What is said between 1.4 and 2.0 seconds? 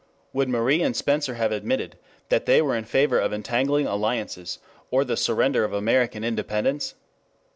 admitted